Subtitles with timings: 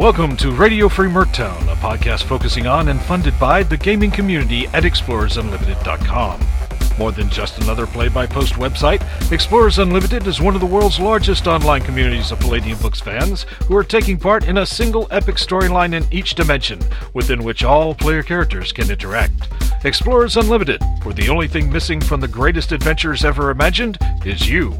[0.00, 4.66] Welcome to Radio Free Merctown, a podcast focusing on and funded by the gaming community
[4.68, 6.40] at ExplorersUnlimited.com.
[6.98, 10.98] More than just another play by post website, Explorers Unlimited is one of the world's
[10.98, 15.34] largest online communities of Palladium Books fans who are taking part in a single epic
[15.34, 16.80] storyline in each dimension,
[17.12, 19.50] within which all player characters can interact.
[19.84, 24.74] Explorers Unlimited, where the only thing missing from the greatest adventures ever imagined is you.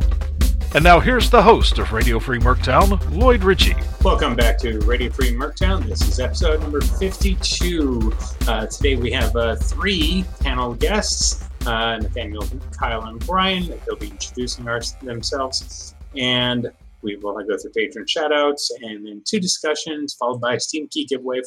[0.74, 3.76] And now here's the host of Radio Free Merctown, Lloyd Ritchey.
[4.02, 5.84] Welcome back to Radio Free Merctown.
[5.84, 8.10] This is episode number 52.
[8.48, 13.68] Uh, today we have uh, three panel guests uh, Nathaniel, Kyle, and Brian.
[13.84, 15.95] They'll be introducing our, themselves.
[16.16, 20.88] And we will go through patron shoutouts and then two discussions, followed by a Steam
[20.88, 21.43] Key giveaway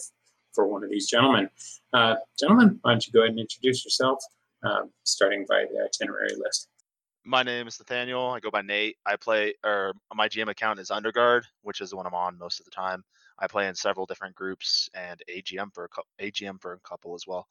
[0.54, 1.50] for one of these gentlemen.
[1.92, 4.24] Uh, gentlemen, why don't you go ahead and introduce yourself,
[4.64, 6.70] uh, starting by the itinerary list
[7.26, 8.30] my name is Nathaniel.
[8.32, 8.98] I go by Nate.
[9.06, 12.60] I play, or my GM account is Underguard, which is the one I'm on most
[12.60, 13.04] of the time.
[13.40, 17.16] I play in several different groups and AGM for a couple, AGM for a couple
[17.16, 17.48] as well.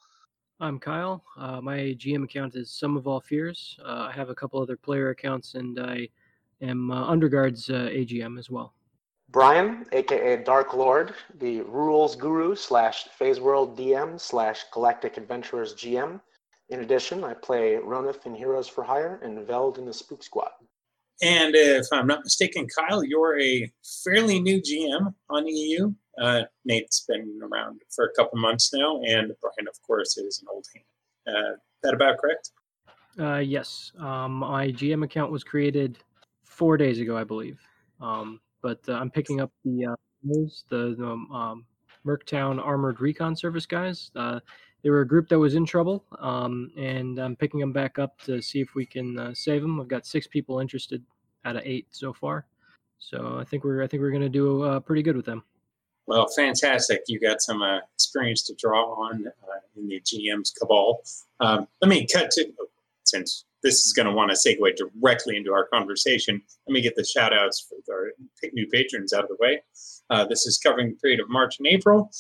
[0.61, 1.25] I'm Kyle.
[1.37, 3.79] Uh, my GM account is Sum of All Fears.
[3.85, 6.09] Uh, I have a couple other player accounts, and I
[6.61, 8.75] am uh, Underguard's uh, AGM as well.
[9.31, 16.21] Brian, aka Dark Lord, the rules guru slash Phase World DM slash Galactic Adventurers GM.
[16.73, 20.53] In addition, I play Ronith in Heroes for Hire and Veld in the Spook Squad.
[21.21, 23.71] And if I'm not mistaken, Kyle, you're a
[24.03, 25.93] fairly new GM on EU.
[26.19, 30.49] Uh, Nate's been around for a couple months now, and Brian, of course, is an
[30.51, 31.37] old hand.
[31.37, 32.53] Uh, that about correct?
[33.21, 33.93] Uh, yes.
[33.99, 35.99] Um, my GM account was created
[36.43, 37.61] four days ago, I believe.
[38.01, 41.67] Um, but uh, I'm picking up the uh, the, the um,
[42.07, 44.11] Merctown Armored Recon Service guys.
[44.17, 44.41] Uh,
[44.83, 48.19] they were a group that was in trouble, um, and I'm picking them back up
[48.23, 49.81] to see if we can uh, save them.
[49.81, 51.03] I've got six people interested
[51.45, 52.47] out of eight so far,
[52.99, 55.45] so I think we're I think we're going to do uh, pretty good with them.
[56.07, 57.03] Well, fantastic!
[57.07, 61.03] You got some uh, experience to draw on uh, in the GM's cabal.
[61.41, 62.53] Um, let me cut to
[63.05, 66.43] since this is going to want to segue directly into our conversation.
[66.67, 68.13] Let me get the shout outs for our
[68.53, 69.63] new patrons out of the way.
[70.11, 72.11] Uh, this is covering the period of March and April.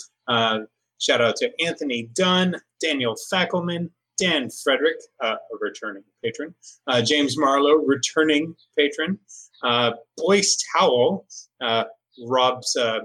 [1.02, 6.54] Uh, Shout out to Anthony Dunn, Daniel Fackelman, Dan Frederick, uh, a returning patron,
[6.86, 9.18] uh, James Marlow, returning patron,
[9.62, 11.26] uh, Boyce Towell,
[11.60, 11.84] uh,
[12.26, 13.00] Rob's uh,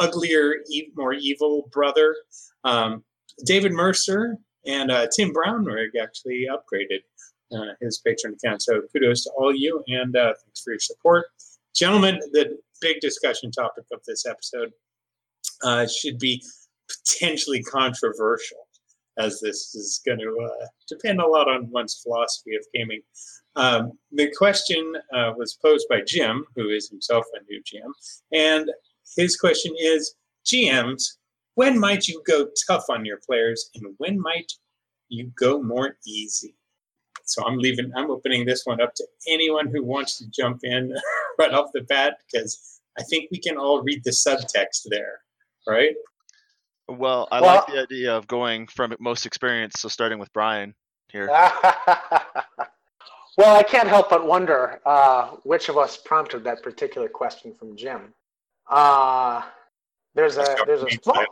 [0.00, 2.14] uglier, e- more evil brother,
[2.64, 3.04] um,
[3.44, 7.00] David Mercer, and uh, Tim Brownrigg actually upgraded
[7.80, 8.62] his patron account.
[8.62, 11.26] So kudos to all you, and thanks for your support.
[11.74, 14.72] Gentlemen, the big discussion topic of this episode
[15.88, 16.42] should be
[16.88, 18.66] potentially controversial,
[19.18, 23.02] as this is going to uh, depend a lot on one's philosophy of gaming.
[23.56, 27.90] Um, the question uh, was posed by Jim, who is himself a new GM,
[28.32, 28.70] and
[29.16, 30.14] his question is
[30.46, 31.02] GMs,
[31.54, 34.52] when might you go tough on your players and when might
[35.08, 36.54] you go more easy?
[37.24, 40.94] So I'm leaving, I'm opening this one up to anyone who wants to jump in
[41.38, 45.20] right off the bat because I think we can all read the subtext there,
[45.66, 45.94] right?
[46.88, 50.74] Well, I well, like the idea of going from most experience, so starting with Brian
[51.12, 51.26] here.
[51.28, 51.56] well,
[53.56, 58.14] I can't help but wonder uh, which of us prompted that particular question from Jim.
[58.70, 59.42] Uh,
[60.14, 61.24] there's a there's a small,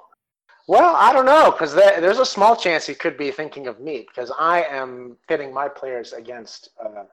[0.69, 3.81] well, I don't know because there, there's a small chance he could be thinking of
[3.81, 7.05] me because I am pitting my players against uh,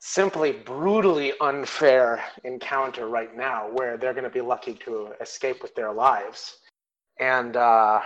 [0.00, 5.74] simply brutally unfair encounter right now where they're going to be lucky to escape with
[5.74, 6.58] their lives
[7.22, 8.00] and uh,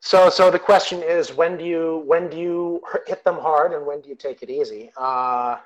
[0.00, 3.84] so so the question is when do you when do you hit them hard and
[3.84, 4.90] when do you take it easy?
[4.96, 5.58] Uh,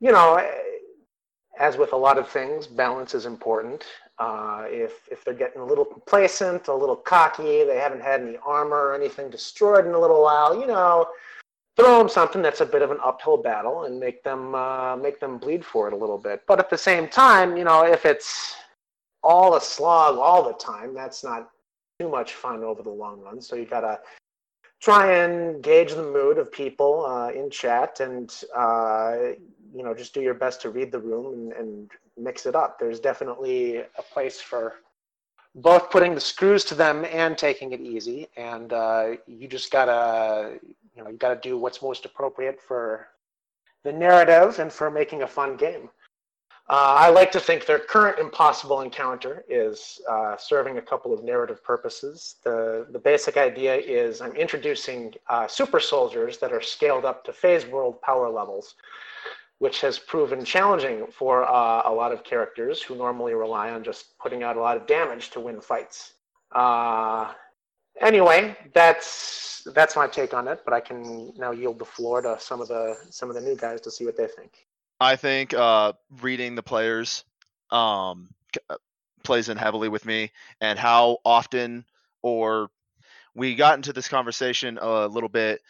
[0.00, 0.28] you know
[1.58, 3.84] as with a lot of things balance is important.
[4.18, 8.36] Uh, if if they're getting a little complacent a little cocky they haven't had any
[8.44, 11.06] armor or anything destroyed in a little while you know
[11.76, 15.18] throw them something that's a bit of an uphill battle and make them uh, make
[15.20, 16.42] them bleed for it a little bit.
[16.46, 18.56] But at the same time you know if it's
[19.22, 21.50] all a slog all the time that's not
[22.00, 23.40] too much fun over the long run.
[23.40, 24.00] So you gotta
[24.80, 29.16] try and gauge the mood of people uh, in chat, and uh,
[29.74, 32.78] you know just do your best to read the room and, and mix it up.
[32.78, 34.76] There's definitely a place for
[35.54, 40.58] both putting the screws to them and taking it easy, and uh, you just gotta
[40.96, 43.08] you know you gotta do what's most appropriate for
[43.84, 45.90] the narrative and for making a fun game.
[46.70, 51.24] Uh, I like to think their current impossible encounter is uh, serving a couple of
[51.24, 52.36] narrative purposes.
[52.44, 57.32] The, the basic idea is I'm introducing uh, super soldiers that are scaled up to
[57.32, 58.76] phase world power levels,
[59.58, 64.16] which has proven challenging for uh, a lot of characters who normally rely on just
[64.20, 66.12] putting out a lot of damage to win fights.
[66.52, 67.32] Uh,
[68.00, 70.60] anyway, that's that's my take on it.
[70.64, 73.56] But I can now yield the floor to some of the some of the new
[73.56, 74.52] guys to see what they think.
[75.00, 77.24] I think uh, reading the players
[77.70, 78.28] um,
[78.68, 78.76] uh,
[79.24, 80.30] plays in heavily with me,
[80.60, 81.84] and how often
[82.22, 82.68] or
[83.34, 85.62] we got into this conversation a little bit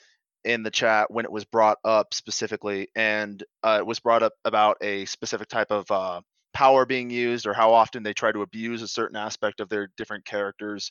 [0.44, 4.32] in the chat when it was brought up specifically, and uh, it was brought up
[4.44, 6.20] about a specific type of uh,
[6.52, 9.88] power being used or how often they try to abuse a certain aspect of their
[9.96, 10.90] different characters.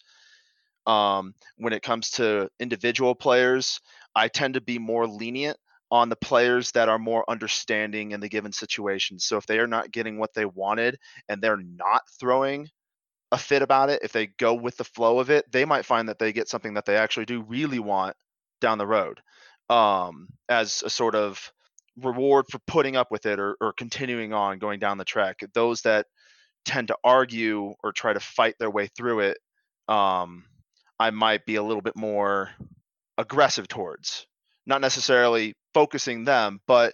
[0.88, 3.81] Um, when it comes to individual players,
[4.15, 5.57] I tend to be more lenient
[5.91, 9.19] on the players that are more understanding in the given situation.
[9.19, 12.69] So if they are not getting what they wanted and they're not throwing
[13.31, 16.09] a fit about it, if they go with the flow of it, they might find
[16.09, 18.15] that they get something that they actually do really want
[18.62, 19.19] down the road
[19.69, 21.51] um, as a sort of
[21.97, 25.39] reward for putting up with it or, or continuing on going down the track.
[25.53, 26.06] Those that
[26.65, 29.38] tend to argue or try to fight their way through it,
[29.88, 30.45] um,
[31.00, 32.50] I might be a little bit more
[33.18, 34.27] aggressive towards.
[34.69, 36.94] Not necessarily focusing them, but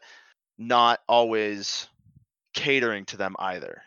[0.57, 1.89] not always
[2.53, 3.81] catering to them either.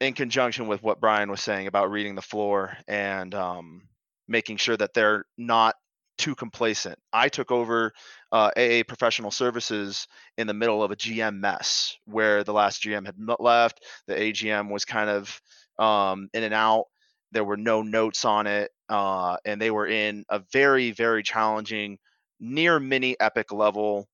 [0.00, 3.82] In conjunction with what Brian was saying about reading the floor and um,
[4.26, 5.76] making sure that they're not
[6.18, 6.98] too complacent.
[7.12, 7.92] I took over
[8.32, 13.06] uh, AA professional services in the middle of a GM mess where the last GM
[13.06, 13.84] had left.
[14.08, 15.40] The AGM was kind of
[15.78, 16.86] um, in and out.
[17.32, 18.72] There were no notes on it.
[18.88, 21.96] Uh, and they were in a very, very challenging,
[22.40, 24.08] near mini epic level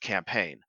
[0.00, 0.60] campaign.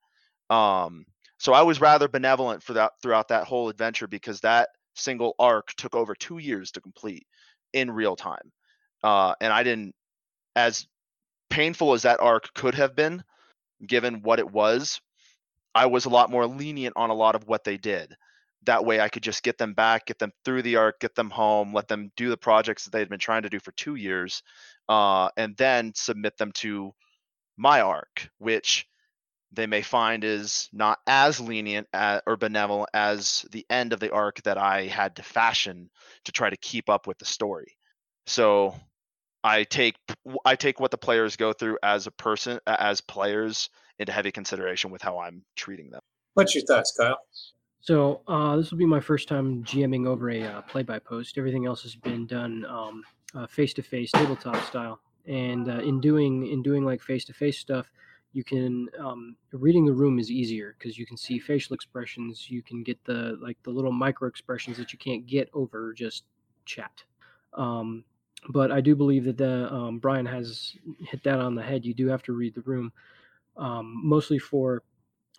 [0.48, 1.04] Um,
[1.38, 5.72] so I was rather benevolent for that throughout that whole adventure because that single arc
[5.76, 7.26] took over two years to complete
[7.72, 8.52] in real time.
[9.02, 9.94] Uh, and I didn't,
[10.56, 10.86] as
[11.48, 13.22] painful as that arc could have been,
[13.86, 15.00] given what it was,
[15.74, 18.14] I was a lot more lenient on a lot of what they did.
[18.64, 21.30] That way I could just get them back, get them through the arc, get them
[21.30, 23.94] home, let them do the projects that they had been trying to do for two
[23.94, 24.42] years,
[24.90, 26.92] uh, and then submit them to
[27.56, 28.88] my arc, which
[29.52, 34.12] they may find is not as lenient at, or benevolent as the end of the
[34.12, 35.90] arc that I had to fashion
[36.24, 37.76] to try to keep up with the story.
[38.26, 38.74] So
[39.44, 39.94] I take
[40.44, 43.70] I take what the players go through as a person as players
[44.00, 46.00] into heavy consideration with how I'm treating them.
[46.34, 47.18] What's your thoughts, Kyle?
[47.80, 51.38] So uh, this will be my first time GMing over a uh, play-by-post.
[51.38, 53.02] Everything else has been done um,
[53.48, 55.00] face-to-face, tabletop style.
[55.26, 57.90] And uh, in doing in doing like face-to-face stuff,
[58.32, 62.62] you can um, reading the room is easier because you can see facial expressions you
[62.62, 66.24] can get the like the little micro expressions that you can't get over just
[66.64, 67.02] chat.
[67.54, 68.04] Um,
[68.48, 71.84] but i do believe that the um, brian has hit that on the head.
[71.84, 72.92] You do have to read the room
[73.56, 74.82] um, mostly for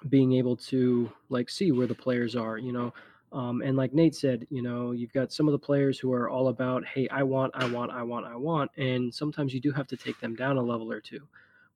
[0.09, 2.93] being able to like see where the players are you know
[3.31, 6.29] um, and like nate said you know you've got some of the players who are
[6.29, 9.71] all about hey i want i want i want i want and sometimes you do
[9.71, 11.27] have to take them down a level or two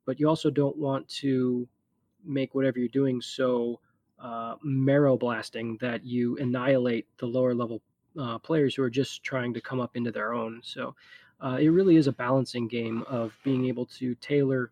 [0.06, 1.68] but you also don't want to
[2.24, 3.80] make whatever you're doing so
[4.19, 7.81] uh, marrow blasting that you annihilate the lower level
[8.19, 10.62] uh, players who are just trying to come up into their own.
[10.63, 10.96] So
[11.41, 14.72] uh, it really is a balancing game of being able to tailor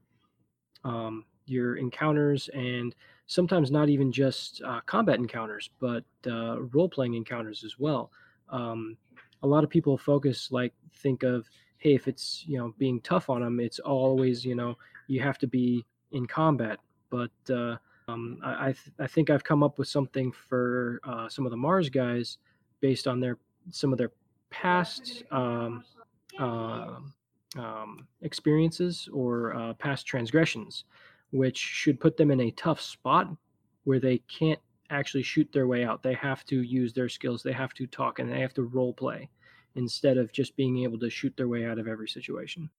[0.83, 2.95] um, your encounters and
[3.27, 8.11] sometimes not even just uh, combat encounters, but uh, role playing encounters as well.
[8.49, 8.97] Um,
[9.41, 11.45] a lot of people focus like think of
[11.77, 14.77] hey if it's you know being tough on them it's always you know
[15.07, 16.79] you have to be in combat.
[17.09, 17.77] But uh,
[18.07, 21.51] um, I, I, th- I, think I've come up with something for uh, some of
[21.51, 22.37] the Mars guys
[22.81, 23.37] based on their
[23.69, 24.11] some of their
[24.49, 25.83] past um,
[26.39, 26.95] uh,
[27.57, 30.85] um, experiences or uh, past transgressions,
[31.33, 33.27] which should put them in a tough spot
[33.85, 34.59] where they can't
[34.91, 36.03] actually shoot their way out.
[36.03, 37.41] They have to use their skills.
[37.41, 39.29] They have to talk and they have to role play
[39.75, 42.69] instead of just being able to shoot their way out of every situation.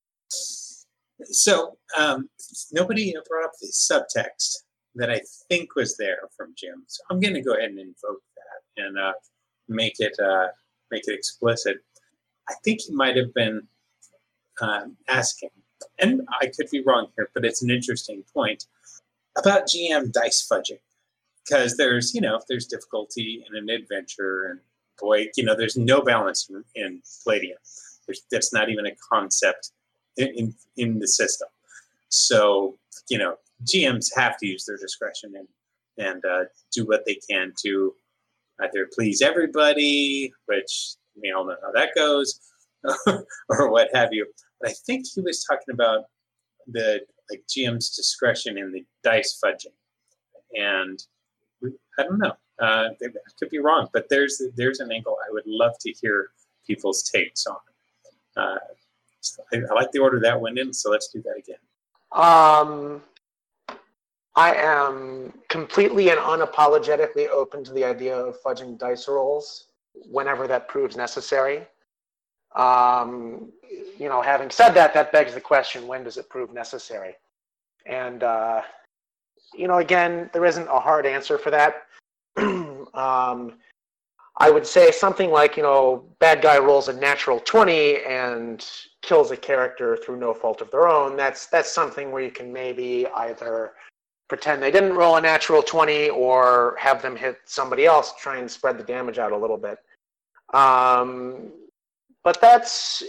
[1.25, 2.31] So um,
[2.73, 4.59] nobody brought up the subtext
[4.95, 6.85] that I think was there from Jim.
[6.87, 9.13] So I'm going to go ahead and invoke that and uh,
[9.69, 10.47] make it uh,
[10.93, 11.79] make it explicit.
[12.49, 13.67] I think he might have been
[14.61, 15.51] um, asking,
[15.99, 18.67] and I could be wrong here, but it's an interesting point
[19.37, 20.79] about GM dice fudging
[21.45, 24.61] because there's you know if there's difficulty in an adventure and
[25.01, 27.59] boy you know there's no balance in, in Palladium.
[28.07, 29.71] There's, that's not even a concept
[30.17, 31.49] in, in the system.
[32.09, 32.77] So,
[33.09, 35.49] you know, GMs have to use their discretion and,
[36.07, 37.95] and uh, do what they can to
[38.61, 42.41] either please everybody, which we all know how that goes,
[43.49, 44.27] or what have you.
[44.61, 46.05] But I think he was talking about
[46.67, 47.01] the
[47.31, 49.73] like GM's discretion in the dice fudging,
[50.55, 50.99] and
[51.99, 52.33] I don't know.
[52.61, 53.07] Uh, I
[53.39, 56.29] could be wrong, but there's there's an angle I would love to hear
[56.67, 57.57] people's takes on.
[58.37, 58.59] Uh,
[59.53, 61.59] I, I, like the order that went in, so let's do that again.
[62.13, 63.03] Um,
[64.37, 69.69] I am completely and unapologetically open to the idea of fudging dice rolls
[70.11, 71.67] whenever that proves necessary.
[72.55, 73.53] Um,
[73.99, 77.15] you know, having said that, that begs the question: when does it prove necessary?
[77.87, 78.63] And uh,
[79.55, 81.87] you know, again, there isn't a hard answer for that.
[82.37, 83.55] um,
[84.37, 88.69] I would say something like, you know, bad guy rolls a natural 20 and
[89.01, 91.17] kills a character through no fault of their own.
[91.17, 93.73] That's that's something where you can maybe either
[94.29, 98.51] pretend they didn't roll a natural 20 or have them hit somebody else, try and
[98.51, 99.79] spread the damage out a little bit.
[100.53, 101.53] Um,
[102.25, 103.05] but that's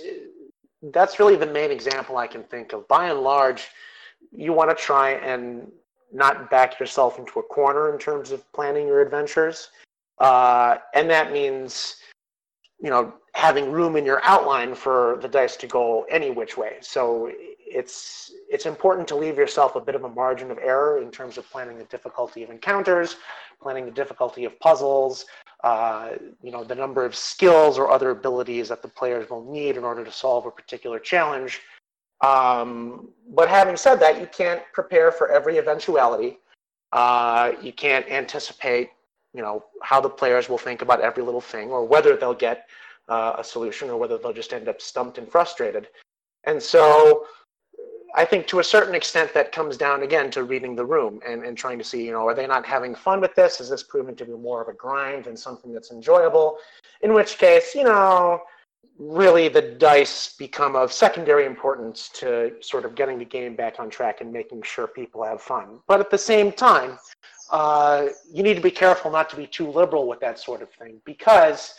[0.93, 2.88] that's really the main example I can think of.
[2.88, 3.69] By and large,
[4.31, 5.72] you want to try and
[6.13, 9.69] not back yourself into a corner in terms of planning your adventures.
[10.19, 11.98] Uh, and that means,
[12.79, 16.77] you know, having room in your outline for the dice to go any which way.
[16.81, 21.12] So it's it's important to leave yourself a bit of a margin of error in
[21.12, 23.17] terms of planning the difficulty of encounters,
[23.62, 25.25] planning the difficulty of puzzles,
[25.63, 29.77] uh, you know, the number of skills or other abilities that the players will need
[29.77, 31.62] in order to solve a particular challenge.
[32.21, 36.39] Um, but having said that, you can't prepare for every eventuality.
[36.91, 38.89] Uh, you can't anticipate,
[39.33, 42.67] you know, how the players will think about every little thing, or whether they'll get
[43.09, 45.88] uh, a solution, or whether they'll just end up stumped and frustrated.
[46.45, 47.25] And so,
[48.17, 51.43] I think to a certain extent that comes down again to reading the room and,
[51.43, 53.60] and trying to see, you know, are they not having fun with this?
[53.60, 56.57] Is this proven to be more of a grind than something that's enjoyable?
[57.01, 58.41] In which case, you know,
[58.98, 63.89] really the dice become of secondary importance to sort of getting the game back on
[63.89, 65.79] track and making sure people have fun.
[65.86, 66.98] But at the same time,
[67.51, 70.69] uh, you need to be careful not to be too liberal with that sort of
[70.72, 71.74] thing because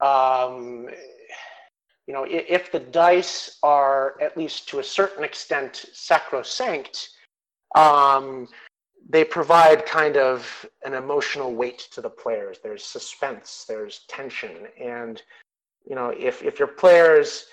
[0.00, 0.88] um,
[2.06, 7.10] you know, if the dice are at least to a certain extent sacrosanct,
[7.74, 8.48] um,
[9.08, 12.58] they provide kind of an emotional weight to the players.
[12.62, 15.22] There's suspense, there's tension, and
[15.88, 17.46] you know, if if your players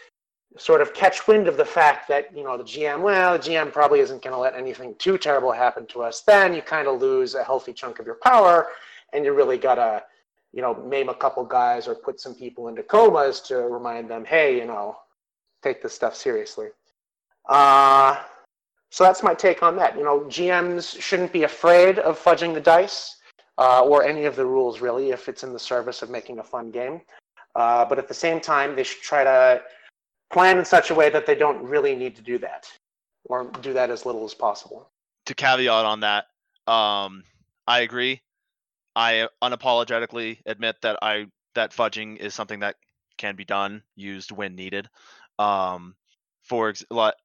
[0.58, 3.72] sort of catch wind of the fact that you know the GM, well, the GM
[3.72, 7.02] probably isn't going to let anything too terrible happen to us, then you kind of
[7.02, 8.68] lose a healthy chunk of your power,
[9.14, 10.04] and you really gotta
[10.58, 14.26] you know, maim a couple guys or put some people into comas to remind them,
[14.26, 14.98] hey, you know,
[15.62, 16.70] take this stuff seriously.
[17.48, 18.18] Uh,
[18.90, 19.96] so that's my take on that.
[19.96, 23.18] You know, GMs shouldn't be afraid of fudging the dice
[23.60, 26.44] uh, or any of the rules, really, if it's in the service of making a
[26.44, 27.02] fun game.
[27.54, 29.62] Uh, but at the same time, they should try to
[30.34, 32.68] plan in such a way that they don't really need to do that
[33.26, 34.90] or do that as little as possible.
[35.28, 36.26] To caveat on that,
[36.66, 37.24] um,
[37.68, 38.22] I agree.
[38.98, 42.76] I unapologetically admit that I that fudging is something that
[43.18, 44.90] can be done, used when needed.
[45.38, 45.96] Um,
[46.44, 46.74] for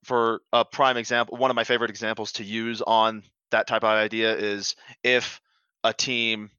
[0.05, 3.89] for a prime example, one of my favorite examples to use on that type of
[3.89, 5.41] idea is if
[5.83, 6.51] a team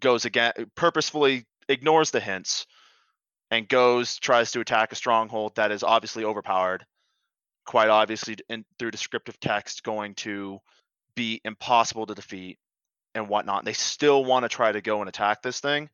[0.00, 2.66] goes again purposefully ignores the hints
[3.50, 6.84] and goes tries to attack a stronghold that is obviously overpowered
[7.64, 10.58] quite obviously in, through descriptive text going to
[11.14, 12.58] be impossible to defeat
[13.14, 13.64] and whatnot.
[13.64, 15.90] They still want to try to go and attack this thing.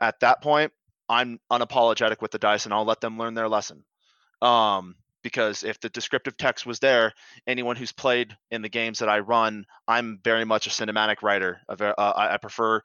[0.00, 0.72] At that point,
[1.08, 3.84] I'm unapologetic with the dice, and I'll let them learn their lesson.
[4.42, 7.12] Um, because if the descriptive text was there,
[7.46, 11.60] anyone who's played in the games that I run, I'm very much a cinematic writer.
[11.68, 12.80] Uh, I prefer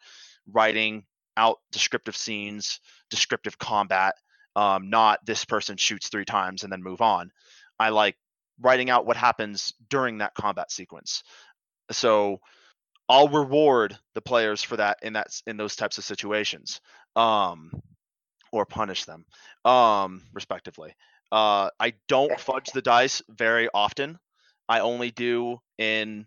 [0.51, 1.05] writing
[1.37, 2.79] out descriptive scenes,
[3.09, 4.15] descriptive combat,
[4.55, 7.31] um, not this person shoots three times and then move on.
[7.79, 8.15] I like
[8.59, 11.23] writing out what happens during that combat sequence.
[11.91, 12.39] So
[13.09, 16.81] I'll reward the players for that in that in those types of situations,
[17.15, 17.71] um,
[18.51, 19.25] or punish them,
[19.65, 20.95] um, respectively.
[21.31, 24.19] Uh, I don't fudge the dice very often.
[24.69, 26.25] I only do in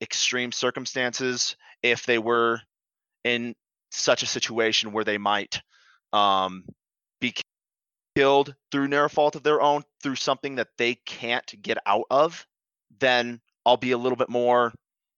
[0.00, 2.60] extreme circumstances if they were
[3.24, 3.54] in
[3.90, 5.60] such a situation where they might
[6.12, 6.64] um,
[7.20, 7.34] be
[8.16, 12.46] killed through no fault of their own through something that they can't get out of
[13.00, 14.70] then i'll be a little bit more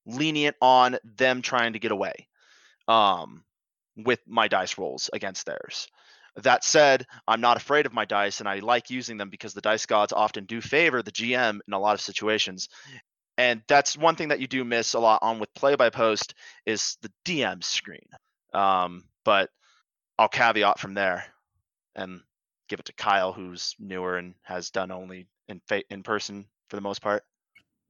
[0.06, 2.28] lenient on them trying to get away
[2.88, 3.44] um,
[3.96, 5.88] with my dice rolls against theirs.
[6.36, 9.60] That said, I'm not afraid of my dice and I like using them because the
[9.60, 12.68] dice gods often do favor the GM in a lot of situations.
[13.38, 16.34] And that's one thing that you do miss a lot on with play by post
[16.66, 18.08] is the DM screen.
[18.52, 19.50] Um, but
[20.18, 21.24] I'll caveat from there
[21.94, 22.20] and
[22.68, 26.76] give it to Kyle, who's newer and has done only in fa- in person for
[26.76, 27.24] the most part.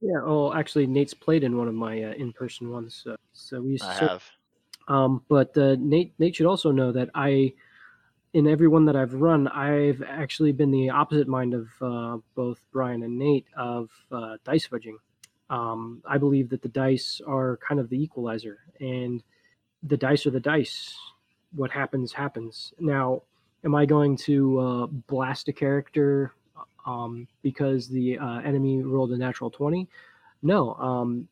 [0.05, 0.21] Yeah.
[0.23, 3.85] Oh, actually, Nate's played in one of my uh, in-person ones, so, so we used
[3.85, 4.23] I have.
[4.87, 7.53] Um, but uh, Nate, Nate should also know that I
[8.35, 12.59] in every one that I've run, I've actually been the opposite mind of uh, both
[12.73, 14.97] Brian and Nate of uh, dice fudging.
[15.49, 19.23] Um, I believe that the dice are kind of the equalizer, and
[19.83, 20.93] the dice are the dice.
[21.55, 22.73] What happens, happens.
[22.77, 23.21] Now,
[23.63, 26.33] am I going to uh, blast a character
[26.85, 29.87] um, because the uh, enemy rolled a natural 20?
[30.41, 30.73] No.
[30.75, 31.27] Um,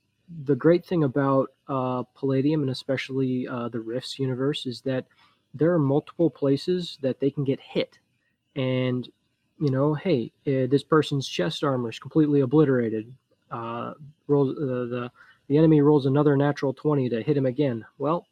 [0.46, 5.06] the great thing about uh, Palladium and especially uh, the Rifts universe is that
[5.54, 8.00] there are multiple places that they can get hit.
[8.56, 9.08] And,
[9.60, 13.14] you know, hey, uh, this person's chest armor is completely obliterated.
[13.52, 13.94] Uh,
[14.28, 15.12] rolls, uh, the,
[15.48, 17.86] the enemy rolls another natural 20 to hit him again.
[17.98, 18.26] Well,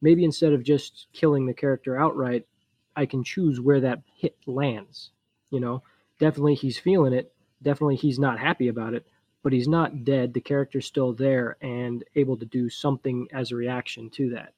[0.00, 2.46] maybe instead of just killing the character outright,
[2.94, 5.10] I can choose where that hit lands.
[5.50, 5.82] You know,
[6.22, 7.32] definitely he's feeling it.
[7.64, 9.04] Definitely he's not happy about it,
[9.42, 10.32] but he's not dead.
[10.32, 14.52] The character's still there and able to do something as a reaction to that.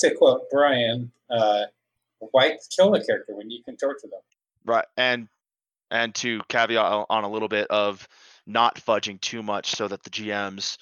[0.00, 1.66] To quote Brian, uh,
[2.18, 4.20] why kill a character when you can torture them?
[4.64, 5.28] Right, and
[5.92, 8.06] and to caveat on a little bit of
[8.44, 10.76] not fudging too much so that the GMs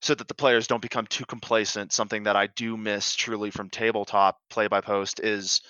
[0.00, 1.92] so that the players don't become too complacent.
[1.92, 5.60] Something that I do miss truly from tabletop play by post is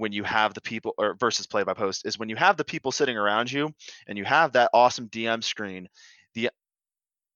[0.00, 2.64] when you have the people or versus play by post is when you have the
[2.64, 3.70] people sitting around you
[4.06, 5.88] and you have that awesome DM screen,
[6.34, 6.50] the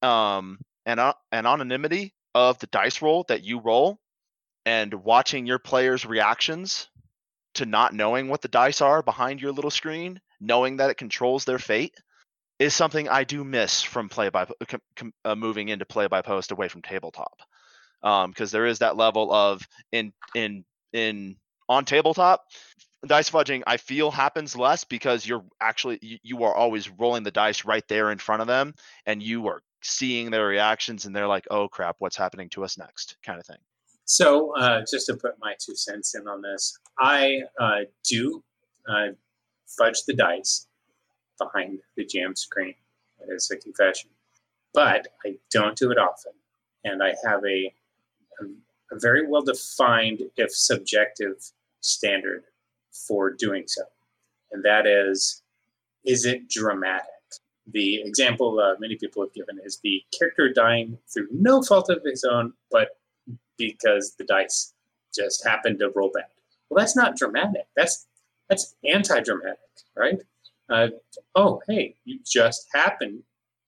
[0.03, 3.99] um and uh, anonymity of the dice roll that you roll
[4.67, 6.89] and watching your players' reactions
[7.55, 11.45] to not knowing what the dice are behind your little screen, knowing that it controls
[11.45, 11.95] their fate
[12.59, 14.47] is something I do miss from play by
[15.25, 17.39] uh, moving into play by post away from tabletop.
[18.01, 21.37] Because um, there is that level of in in in
[21.69, 22.45] on tabletop
[23.07, 27.65] dice fudging i feel happens less because you're actually you, are always rolling the dice
[27.65, 28.75] right there in front of them
[29.07, 32.79] and you are seeing their reactions and they're like oh crap what's happening to us
[32.79, 33.59] next kind of thing
[34.07, 38.43] so uh, just to put my two cents in on this i uh, do
[38.89, 39.09] uh,
[39.67, 40.67] fudge the dice
[41.39, 42.75] behind the jam screen.
[43.21, 44.11] It is a confession.
[44.73, 46.33] But I don't do it often.
[46.85, 47.73] And I have a,
[48.41, 48.45] a,
[48.95, 51.37] a very well defined, if subjective,
[51.85, 52.45] standard
[53.07, 53.83] for doing so.
[54.53, 55.43] And that is
[56.05, 57.09] is it dramatic?
[57.73, 62.03] The example uh, many people have given is the character dying through no fault of
[62.05, 62.99] his own, but
[63.57, 64.75] because the dice
[65.15, 66.27] just happened to roll bad.
[66.69, 67.67] Well, that's not dramatic.
[67.77, 68.07] That's
[68.49, 69.59] that's anti-dramatic,
[69.97, 70.21] right?
[70.69, 70.89] uh,
[71.35, 73.23] oh, hey, you just happened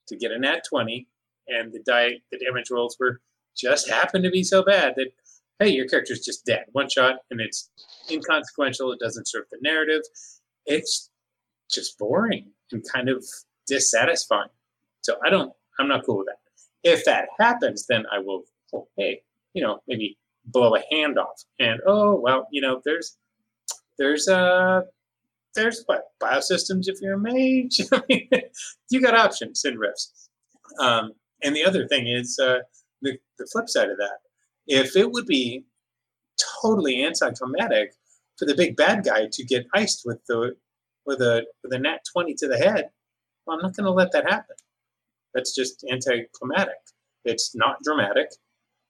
[0.09, 1.07] to get a nat 20,
[1.49, 3.21] and the, die, the damage rolls were
[3.57, 5.13] just happened to be so bad that,
[5.59, 6.65] hey, your character's just dead.
[6.73, 7.71] One shot, and it's
[8.11, 8.93] inconsequential.
[8.93, 10.03] It doesn't serve the narrative.
[10.67, 11.11] It's
[11.71, 13.25] just boring and kind of
[13.67, 14.51] dissatisfying.
[15.01, 16.39] So I don't, I'm not cool with that.
[16.89, 19.23] If that happens, then I will, oh, hey,
[19.55, 21.43] you know, maybe blow a hand off.
[21.59, 23.17] And, oh, well, you know, there's,
[23.99, 24.83] there's uh,
[25.57, 27.81] there's what biosystems if you're a mage.
[28.89, 30.29] You got options in Rifts.
[30.79, 32.59] Um, and the other thing is uh,
[33.03, 34.19] the, the flip side of that.
[34.67, 35.65] If it would be
[36.63, 37.95] totally anti-traumatic
[38.37, 40.57] for the big bad guy to get iced with the
[41.07, 42.91] with a with a nat 20 to the head,
[43.47, 44.57] well, I'm not going to let that happen.
[45.35, 46.75] That's just anticlimactic.
[47.25, 48.31] It's not dramatic,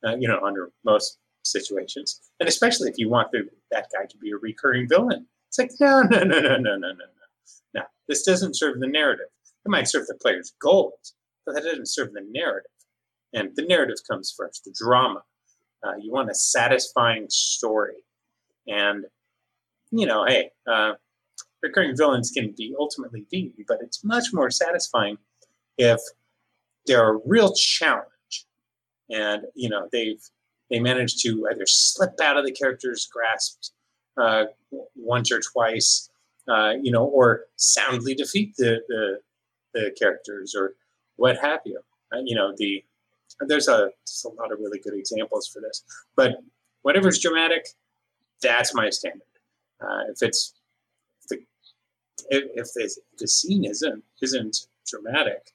[0.06, 4.16] uh, you know, under most situations, and especially if you want the, that guy to
[4.18, 5.26] be a recurring villain
[5.58, 7.04] it's like, no, no, no, no, no, no, no, no.
[7.74, 9.26] No, this doesn't serve the narrative.
[9.64, 12.70] It might serve the player's goals, but that doesn't serve the narrative.
[13.32, 15.22] And the narrative comes first, the drama.
[15.86, 18.02] Uh, you want a satisfying story.
[18.66, 19.04] And,
[19.90, 20.94] you know, hey, uh,
[21.62, 25.18] recurring villains can be ultimately beaten, but it's much more satisfying
[25.78, 26.00] if
[26.86, 28.46] they're a real challenge.
[29.10, 30.20] And, you know, they've
[30.68, 33.70] they manage to either slip out of the character's grasp
[34.20, 34.46] uh,
[34.96, 36.10] once or twice,
[36.48, 39.20] uh, you know, or soundly defeat the, the,
[39.74, 40.74] the characters or
[41.16, 41.78] what have you.
[42.12, 42.82] Uh, you know, the
[43.40, 43.90] there's a,
[44.24, 45.84] a lot of really good examples for this.
[46.16, 46.36] But
[46.82, 47.66] whatever's dramatic,
[48.42, 49.22] that's my standard.
[49.80, 50.54] Uh, if it's
[51.28, 51.38] the
[52.30, 55.52] if, if the, the scene isn't isn't dramatic,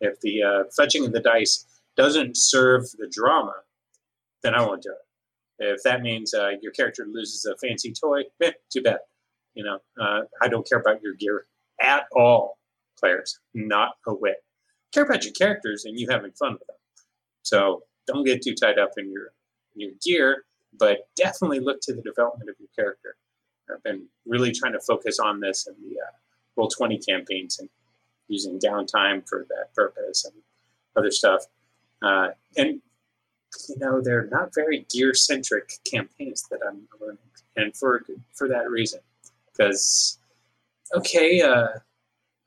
[0.00, 1.64] if the uh, fetching of the dice
[1.96, 3.54] doesn't serve the drama,
[4.42, 5.64] then I won't do it.
[5.64, 8.98] If that means uh, your character loses a fancy toy, eh, too bad.
[9.54, 11.46] You know, uh, I don't care about your gear
[11.80, 12.58] at all,
[12.98, 13.38] players.
[13.54, 14.42] Not a whit.
[14.92, 16.76] Care about your characters and you having fun with them.
[17.42, 19.32] So don't get too tied up in your
[19.74, 20.44] your gear,
[20.78, 23.16] but definitely look to the development of your character.
[23.72, 26.12] I've been really trying to focus on this in the uh,
[26.56, 27.68] Roll Twenty campaigns and
[28.28, 30.34] using downtime for that purpose and
[30.96, 31.44] other stuff.
[32.02, 32.80] Uh, and
[33.68, 37.18] you know, they're not very gear centric campaigns that I'm learning.
[37.56, 39.00] and for for that reason,
[39.52, 40.18] because
[40.94, 41.68] okay, uh,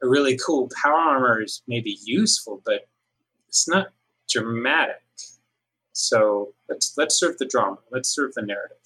[0.04, 2.88] a really cool power armor is maybe useful, but
[3.48, 3.88] it's not
[4.36, 5.02] dramatic.
[5.94, 7.78] So let's let's serve the drama.
[7.94, 8.78] Let's serve the narrative.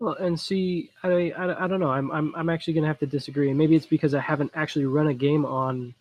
[0.00, 1.90] Well, and see, I, I, I don't know.
[1.90, 4.52] I'm, I'm, I'm actually going to have to disagree, and maybe it's because I haven't
[4.54, 5.92] actually run a game on,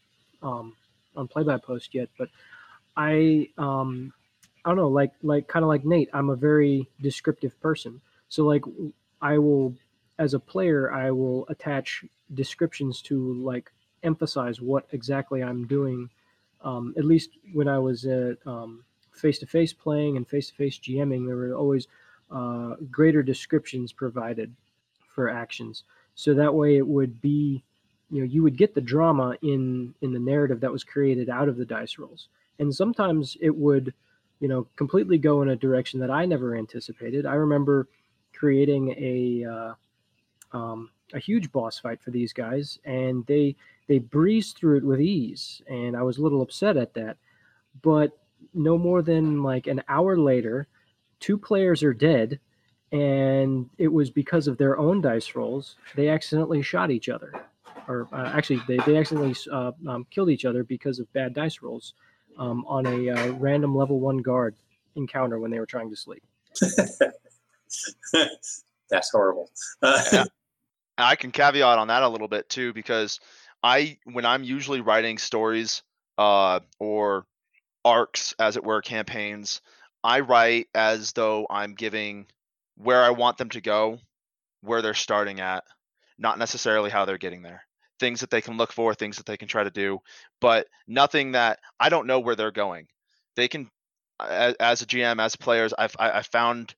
[0.44, 0.76] um,
[1.16, 2.08] on play by post yet.
[2.20, 2.30] But
[2.96, 4.14] I, um,
[4.64, 6.12] I don't know, like, like kind of like Nate.
[6.14, 8.62] I'm a very descriptive person, so like,
[9.20, 9.74] I will,
[10.20, 12.06] as a player, I will attach
[12.36, 13.72] descriptions to like
[14.04, 16.08] emphasize what exactly I'm doing.
[16.62, 18.38] Um, at least when I was at
[19.20, 21.88] face to face playing and face to face GMing, there were always
[22.32, 24.54] uh, greater descriptions provided
[25.14, 25.84] for actions.
[26.16, 27.64] So that way it would be,
[28.10, 31.50] you know, you would get the drama in in the narrative that was created out
[31.50, 32.30] of the dice rolls.
[32.60, 33.94] And sometimes it would,
[34.40, 37.26] you know, completely go in a direction that I never anticipated.
[37.26, 37.88] I remember
[38.34, 39.74] creating a uh,
[40.58, 43.56] um, a huge boss fight for these guys, and they
[43.88, 47.18] they breezed through it with ease, and I was a little upset at that.
[47.82, 48.18] But
[48.54, 50.68] no more than like an hour later,
[51.20, 52.40] two players are dead
[52.92, 57.34] and it was because of their own dice rolls they accidentally shot each other.
[57.88, 61.62] Or uh, actually they, they accidentally uh, um, killed each other because of bad dice
[61.62, 61.94] rolls
[62.38, 64.56] um, on a uh, random level one guard
[64.96, 66.24] encounter when they were trying to sleep.
[68.90, 69.50] That's horrible.
[69.82, 70.26] Yeah.
[70.98, 73.20] i can caveat on that a little bit too because
[73.62, 75.84] i when i'm usually writing stories
[76.18, 77.28] uh, or
[77.88, 79.62] arcs as it were campaigns
[80.04, 82.28] I write as though I'm giving
[82.76, 84.00] where I want them to go,
[84.62, 85.64] where they're starting at,
[86.18, 87.64] not necessarily how they're getting there.
[88.00, 90.00] Things that they can look for, things that they can try to do,
[90.40, 92.88] but nothing that I don't know where they're going.
[93.36, 93.70] They can,
[94.20, 96.74] as, a GM, as players, I've I found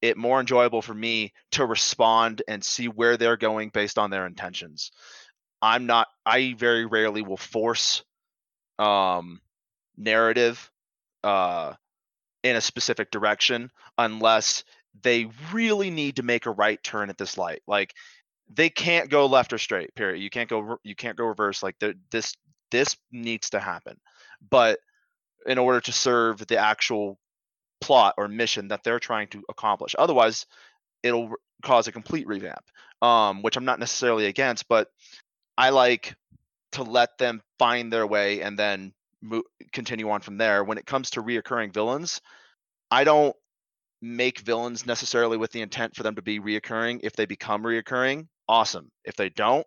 [0.00, 4.26] it more enjoyable for me to respond and see where they're going based on their
[4.26, 4.90] intentions.
[5.60, 6.06] I'm not.
[6.24, 8.02] I very rarely will force
[8.78, 9.40] um,
[10.00, 10.70] narrative
[11.22, 11.74] uh,
[12.42, 14.64] in a specific direction unless
[15.02, 17.62] they really need to make a right turn at this light.
[17.66, 17.94] Like
[18.52, 19.94] they can't go left or straight.
[19.94, 20.20] Period.
[20.20, 20.78] You can't go.
[20.82, 21.62] You can't go reverse.
[21.62, 21.76] Like
[22.10, 22.34] this.
[22.70, 23.98] This needs to happen.
[24.48, 24.78] But
[25.44, 27.18] in order to serve the actual
[27.80, 30.46] plot or mission that they're trying to accomplish, otherwise
[31.02, 31.32] it'll
[31.62, 32.62] cause a complete revamp.
[33.02, 34.88] Um, which I'm not necessarily against, but
[35.56, 36.14] I like
[36.72, 38.92] to let them find their way and then
[39.72, 40.64] continue on from there.
[40.64, 42.20] When it comes to reoccurring villains,
[42.90, 43.36] I don't
[44.02, 47.00] make villains necessarily with the intent for them to be reoccurring.
[47.02, 48.90] If they become reoccurring, awesome.
[49.04, 49.66] If they don't,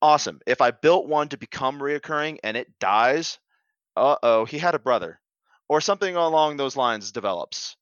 [0.00, 0.40] awesome.
[0.46, 3.38] If I built one to become reoccurring and it dies,
[3.96, 5.20] uh oh, he had a brother,
[5.68, 7.76] or something along those lines develops,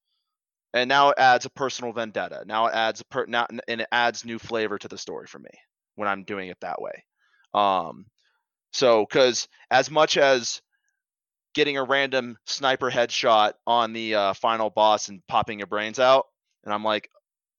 [0.73, 2.45] and now it adds a personal vendetta.
[2.47, 5.39] Now it adds a per now and it adds new flavor to the story for
[5.39, 5.51] me
[5.97, 7.05] when I'm doing it that way.
[7.53, 8.07] Um,
[8.73, 10.63] so because as much as
[11.55, 16.27] getting a random sniper headshot on the uh, final boss and popping your brains out.
[16.65, 17.11] And I'm like,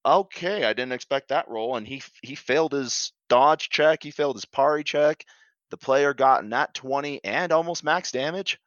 [0.06, 1.78] okay, I didn't expect that roll.
[1.78, 4.04] And he he failed his dodge check.
[4.04, 5.26] He failed his parry check.
[5.72, 8.60] The player got nat 20 and almost max damage.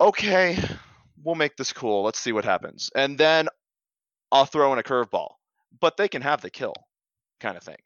[0.00, 0.56] Okay,
[1.22, 2.04] we'll make this cool.
[2.04, 2.90] Let's see what happens.
[2.94, 3.48] And then
[4.30, 5.32] I'll throw in a curveball.
[5.80, 6.74] But they can have the kill,
[7.40, 7.76] kind of thing.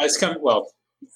[0.00, 0.70] It's come well.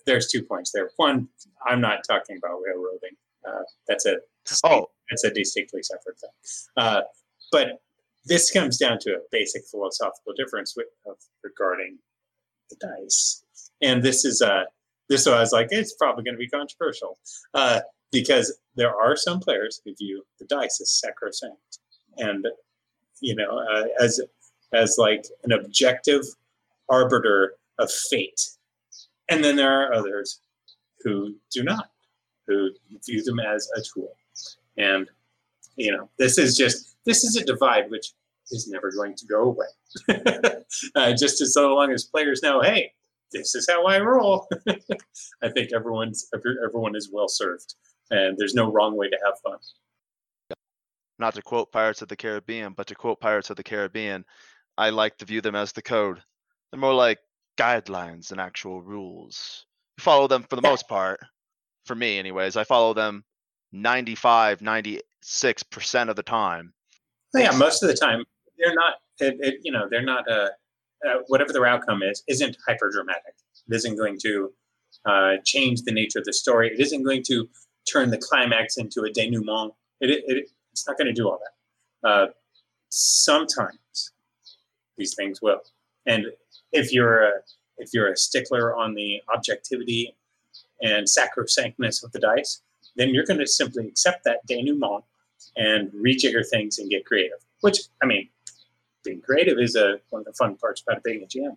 [0.07, 0.91] There's two points there.
[0.97, 1.29] One,
[1.67, 3.17] I'm not talking about railroading.
[3.47, 4.19] Uh, that's a
[4.65, 6.31] oh, that's a distinctly separate thing.
[6.77, 7.03] Uh,
[7.51, 7.81] but
[8.25, 11.99] this comes down to a basic philosophical difference with, of, regarding
[12.71, 13.43] the dice,
[13.81, 14.65] and this is a uh,
[15.09, 17.19] this I was like it's probably going to be controversial
[17.55, 17.81] uh,
[18.13, 21.79] because there are some players who view the dice as sacrosanct,
[22.19, 22.47] and
[23.21, 24.21] you know uh, as
[24.73, 26.25] as like an objective
[26.89, 28.51] arbiter of fate,
[29.31, 30.41] and then there are others
[31.01, 31.91] who do not
[32.47, 32.71] who
[33.07, 34.13] view them as a tool.
[34.79, 35.09] And,
[35.77, 38.13] you know, this is just, this is a divide which
[38.51, 39.67] is never going to go away.
[40.95, 42.93] uh, just as so long as players know, hey,
[43.33, 44.49] this is how I roll.
[45.43, 47.75] I think everyone's everyone is well served,
[48.11, 49.59] and there's no wrong way to have fun.
[51.19, 54.25] Not to quote Pirates of the Caribbean, but to quote Pirates of the Caribbean,
[54.77, 56.23] I like to view them as the code.
[56.71, 57.19] They're more like
[57.59, 59.67] guidelines than actual rules.
[59.99, 61.19] You follow them for the most part,
[61.87, 62.57] for me anyways.
[62.57, 63.25] I follow them
[63.73, 65.03] 95, 96%
[66.09, 66.73] of the time.
[67.35, 68.25] Yeah, most of the time
[68.59, 70.49] they're not, it, it, you know, they're not, uh,
[71.07, 73.35] uh, whatever their outcome is, isn't hyper dramatic.
[73.69, 74.53] It isn't going to
[75.07, 76.69] uh, change the nature of the story.
[76.69, 77.49] It isn't going to
[77.91, 79.73] turn the climax into a denouement.
[80.01, 82.09] It, it, it's not going to do all that.
[82.09, 82.27] Uh,
[82.89, 84.13] sometimes
[84.97, 85.61] these things will.
[86.07, 86.27] And
[86.73, 87.33] if you're a,
[87.79, 90.17] if you're a stickler on the objectivity
[90.83, 92.63] and sacrosanctness of the dice,
[92.99, 95.05] then you're going to simply accept that denouement
[95.57, 97.39] and rejigger things and get creative.
[97.61, 98.29] Which, I mean,
[99.05, 101.57] being creative is a, one of the fun parts about being a GM.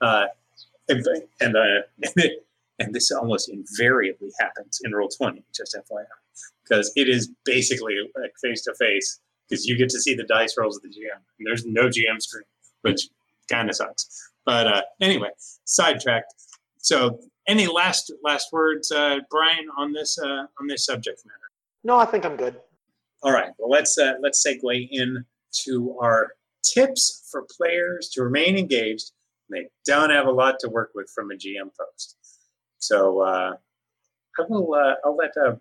[0.00, 0.26] Uh,
[0.88, 1.06] and
[1.40, 1.82] and, uh,
[2.78, 6.04] and this almost invariably happens in Roll20, just FYI,
[6.64, 10.56] because it is basically like face to face because you get to see the dice
[10.56, 11.20] rolls of the GM.
[11.38, 12.44] And there's no GM screen,
[12.82, 13.08] which
[13.50, 14.30] kind of sucks.
[14.46, 15.30] But uh, anyway,
[15.64, 16.32] sidetracked.
[16.78, 17.20] So,
[17.50, 21.50] any last last words, uh, Brian, on this uh, on this subject matter?
[21.82, 22.56] No, I think I'm good.
[23.22, 23.50] All right.
[23.58, 25.24] Well, let's uh, let's segue in
[25.64, 26.32] to our
[26.62, 29.12] tips for players to remain engaged.
[29.50, 32.16] They don't have a lot to work with from a GM post.
[32.78, 33.56] So uh,
[34.38, 34.72] I will.
[34.74, 35.56] Uh, I'll let uh,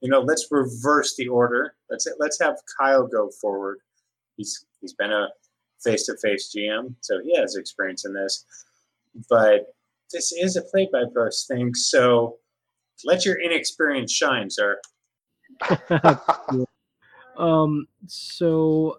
[0.00, 0.20] you know.
[0.20, 1.74] Let's reverse the order.
[1.90, 3.78] Let's let's have Kyle go forward.
[4.36, 5.28] He's he's been a
[5.84, 8.44] face-to-face GM, so he has experience in this.
[9.28, 9.74] But
[10.12, 12.38] this is a play-by-post thing, so
[13.04, 14.80] let your inexperience shine, sir.
[17.36, 17.86] um.
[18.06, 18.98] So,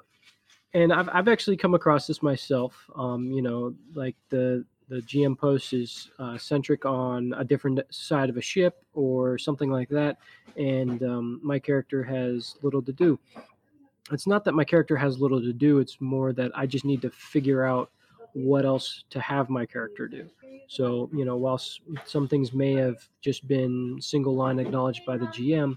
[0.74, 2.76] and I've I've actually come across this myself.
[2.96, 3.32] Um.
[3.32, 8.38] You know, like the the GM post is uh, centric on a different side of
[8.38, 10.18] a ship or something like that,
[10.58, 13.20] and um, my character has little to do.
[14.12, 17.02] It's not that my character has little to do; it's more that I just need
[17.04, 17.92] to figure out
[18.34, 20.30] what else to have my character do.
[20.68, 25.28] So, you know, whilst some things may have just been single line acknowledged by the
[25.28, 25.76] GM,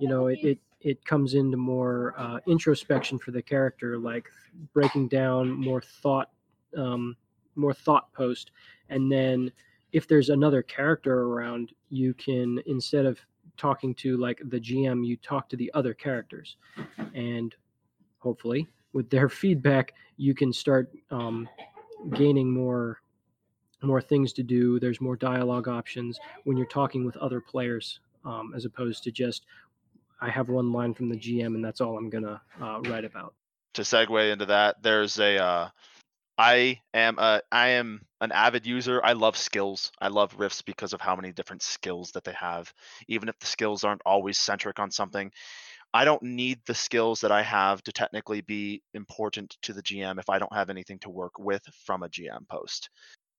[0.00, 4.28] you know, it, it, it comes into more uh, introspection for the character, like
[4.72, 6.30] breaking down more thought
[6.76, 7.16] um,
[7.54, 8.50] more thought post
[8.90, 9.50] and then
[9.92, 13.18] if there's another character around you can instead of
[13.56, 16.56] talking to like the gm you talk to the other characters
[17.14, 17.54] and
[18.18, 21.48] hopefully with their feedback you can start um,
[22.14, 23.00] gaining more
[23.82, 28.52] more things to do there's more dialogue options when you're talking with other players um,
[28.56, 29.46] as opposed to just
[30.20, 33.34] i have one line from the gm and that's all i'm gonna uh, write about
[33.74, 35.68] to segue into that there's a uh,
[36.38, 39.00] I am a I am an avid user.
[39.02, 39.90] I love skills.
[40.00, 42.72] I love rifts because of how many different skills that they have.
[43.08, 45.32] Even if the skills aren't always centric on something,
[45.96, 50.18] I don't need the skills that I have to technically be important to the GM
[50.20, 52.90] if I don't have anything to work with from a GM post.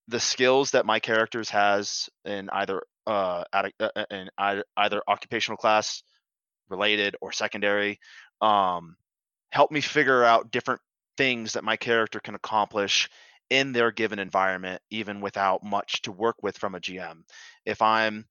[0.07, 4.31] The skills that my characters has in either uh, a, uh, in
[4.75, 6.01] either occupational class
[6.67, 7.99] related or secondary
[8.41, 8.95] um,
[9.51, 10.81] help me figure out different
[11.15, 13.07] things that my character can accomplish
[13.51, 17.19] in their given environment even without much to work with from a gm
[17.65, 18.25] if i'm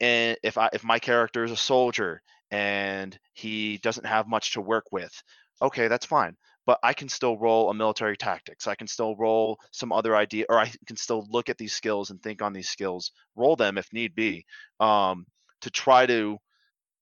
[0.00, 4.60] in, if i if my character is a soldier and he doesn't have much to
[4.60, 5.12] work with
[5.62, 9.58] okay that's fine but i can still roll a military tactics i can still roll
[9.72, 12.68] some other idea or i can still look at these skills and think on these
[12.68, 14.44] skills roll them if need be
[14.80, 15.26] um,
[15.60, 16.38] to try to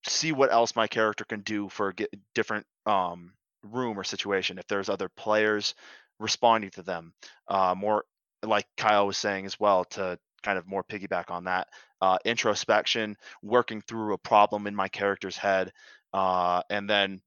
[0.07, 4.67] see what else my character can do for a different um, room or situation if
[4.67, 5.75] there's other players
[6.21, 7.13] responding to them
[7.49, 8.05] uh, more
[8.43, 11.69] like kyle was saying as well to kind of more piggyback on that
[12.01, 15.73] uh, introspection working through a problem in my character's head
[16.13, 17.21] uh, and then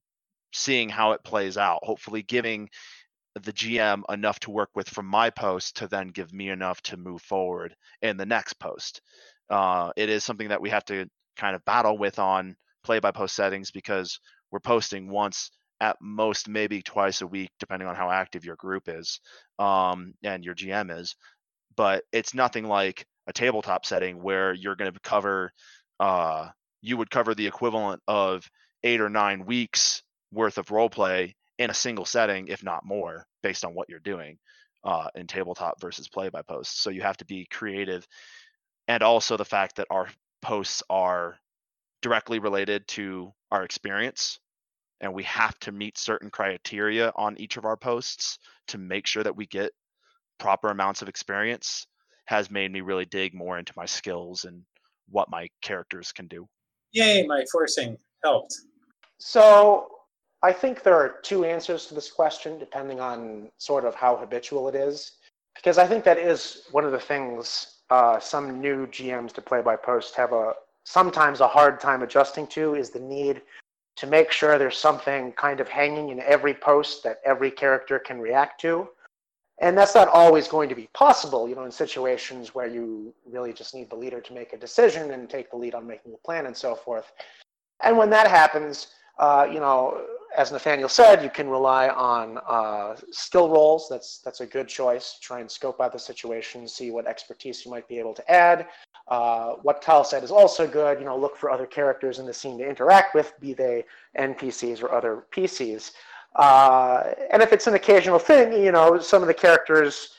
[0.52, 2.68] seeing how it plays out hopefully giving
[3.42, 6.96] the gm enough to work with from my post to then give me enough to
[6.96, 9.02] move forward in the next post
[9.50, 13.10] uh, it is something that we have to kind of battle with on play by
[13.10, 14.18] post settings because
[14.50, 15.50] we're posting once
[15.80, 19.20] at most maybe twice a week, depending on how active your group is
[19.58, 21.14] um, and your GM is.
[21.78, 25.52] But it's nothing like a tabletop setting where you're going to cover,
[26.00, 26.48] uh,
[26.82, 28.50] you would cover the equivalent of
[28.82, 33.28] eight or nine weeks worth of role play in a single setting, if not more,
[33.44, 34.38] based on what you're doing
[34.82, 36.82] uh, in tabletop versus play by post.
[36.82, 38.04] So you have to be creative.
[38.88, 40.08] And also the fact that our
[40.42, 41.38] posts are
[42.02, 44.40] directly related to our experience
[45.00, 49.22] and we have to meet certain criteria on each of our posts to make sure
[49.22, 49.70] that we get
[50.38, 51.86] proper amounts of experience
[52.26, 54.62] has made me really dig more into my skills and
[55.10, 56.46] what my characters can do.
[56.92, 58.54] Yay, my forcing helped.
[59.18, 59.88] So
[60.42, 64.68] I think there are two answers to this question, depending on sort of how habitual
[64.68, 65.12] it is.
[65.54, 69.62] Because I think that is one of the things uh, some new GMs to play
[69.62, 70.52] by post have a
[70.84, 73.42] sometimes a hard time adjusting to is the need
[73.96, 78.20] to make sure there's something kind of hanging in every post that every character can
[78.20, 78.88] react to.
[79.60, 83.52] And that's not always going to be possible, you know, in situations where you really
[83.52, 86.18] just need the leader to make a decision and take the lead on making the
[86.18, 87.10] plan and so forth.
[87.82, 90.00] And when that happens, uh, you know,
[90.36, 93.88] as Nathaniel said, you can rely on uh, skill rolls.
[93.88, 95.18] That's that's a good choice.
[95.20, 98.68] Try and scope out the situation, see what expertise you might be able to add.
[99.08, 100.98] Uh, what Kyle said is also good.
[100.98, 103.84] You know, look for other characters in the scene to interact with, be they
[104.18, 105.92] NPCs or other PCs.
[106.36, 110.10] Uh, and if it's an occasional thing, you know, some of the characters,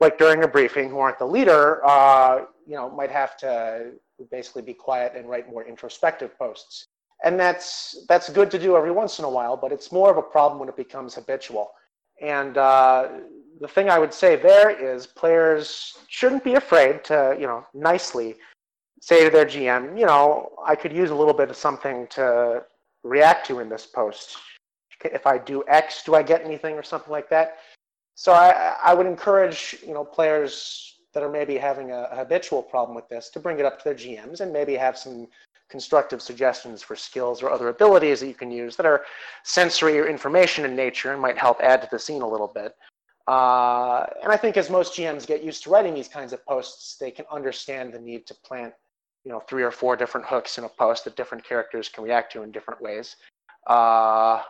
[0.00, 3.92] like during a briefing, who aren't the leader, uh, you know, might have to
[4.30, 6.84] basically be quiet and write more introspective posts.
[7.24, 10.18] And that's that's good to do every once in a while but it's more of
[10.18, 11.70] a problem when it becomes habitual.
[12.20, 13.08] And uh,
[13.60, 18.36] the thing i would say there is players shouldn't be afraid to you know nicely
[19.00, 22.62] say to their gm you know i could use a little bit of something to
[23.02, 24.36] react to in this post
[25.04, 27.58] if i do x do i get anything or something like that
[28.14, 32.62] so i, I would encourage you know players that are maybe having a, a habitual
[32.62, 35.28] problem with this to bring it up to their gms and maybe have some
[35.68, 39.04] constructive suggestions for skills or other abilities that you can use that are
[39.44, 42.74] sensory or information in nature and might help add to the scene a little bit.
[43.26, 46.96] Uh, and I think as most GMs get used to writing these kinds of posts,
[46.96, 48.72] they can understand the need to plant,
[49.24, 52.32] you know, three or four different hooks in a post that different characters can react
[52.32, 53.16] to in different ways.
[53.66, 54.40] Uh,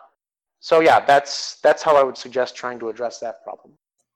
[0.61, 3.75] so yeah, that's that's how I would suggest trying to address that problem.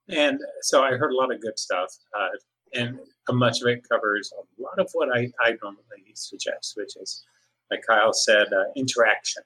[0.09, 1.95] And so I heard a lot of good stuff.
[2.19, 2.29] Uh,
[2.75, 2.99] and
[3.31, 7.25] much of it covers a lot of what I, I normally suggest, which is,
[7.71, 9.43] like Kyle said, uh, interaction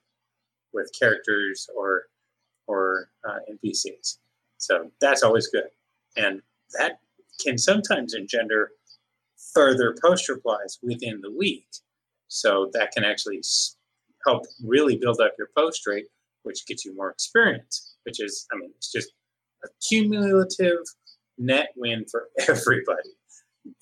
[0.73, 2.05] with characters or
[2.67, 4.19] or uh, NPCs.
[4.59, 5.69] So that's always good,
[6.17, 6.41] and
[6.79, 7.01] that
[7.45, 8.71] can sometimes engender
[9.53, 11.67] further post replies within the week.
[12.29, 13.43] So that can actually
[14.27, 16.07] help really build up your post rate,
[16.47, 17.97] which gets you more experience.
[18.05, 19.11] Which is, I mean, it's just
[19.65, 20.79] a cumulative
[21.39, 23.11] net win for everybody.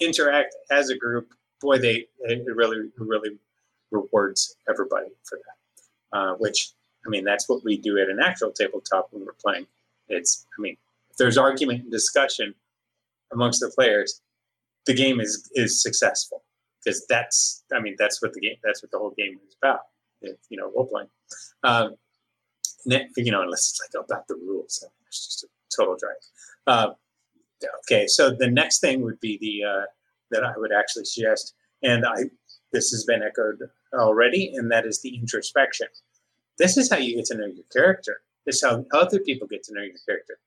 [0.01, 1.29] Interact as a group,
[1.61, 3.39] boy, they it really really
[3.91, 6.19] rewards everybody for that.
[6.19, 6.73] Uh, which
[7.07, 9.67] I mean, that's what we do at an actual tabletop when we're playing.
[10.09, 10.77] It's I mean,
[11.11, 12.55] if there's argument and discussion
[13.33, 14.23] amongst the players,
[14.87, 16.45] the game is is successful
[16.83, 19.81] because that's I mean that's what the game that's what the whole game is about.
[20.23, 21.09] It, you know, role playing.
[21.63, 21.97] Um,
[22.87, 26.17] you know, unless it's like about the rules, it's just a total drag.
[26.67, 26.95] Uh,
[27.87, 29.85] Okay, so the next thing would be the uh,
[30.31, 32.25] that I would actually suggest, and I
[32.73, 33.59] this has been echoed
[33.95, 35.87] already, and that is the introspection.
[36.59, 38.19] This is how you get to know your character.
[38.47, 40.39] This is how other people get to know your character.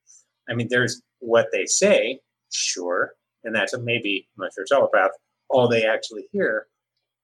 [0.48, 2.20] I mean, there's what they say,
[2.50, 5.10] sure, and that's maybe what their telepath,
[5.48, 6.66] all they actually hear.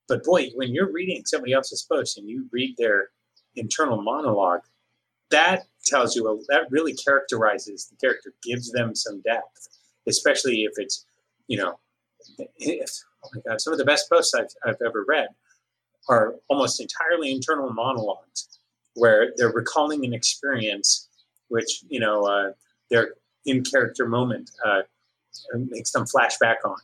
[0.09, 3.09] But boy, when you're reading somebody else's post and you read their
[3.57, 4.61] internal monologue,
[5.35, 9.69] that tells you a, that really characterizes the character, gives them some depth
[10.07, 11.07] especially if it's,
[11.49, 11.79] you know,
[12.57, 12.91] if,
[13.25, 15.29] oh my God, some of the best posts I've, I've ever read
[16.09, 18.61] are almost entirely internal monologues
[18.95, 21.09] where they're recalling an experience
[21.49, 22.53] which, you know, uh,
[22.91, 24.81] their in character moment uh,
[25.55, 26.79] makes them flash back on.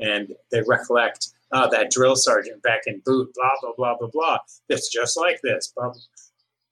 [0.00, 4.38] And they recollect, oh, that drill sergeant back in boot, blah, blah, blah, blah, blah.
[4.68, 5.72] It's just like this.
[5.76, 6.00] Blah, blah.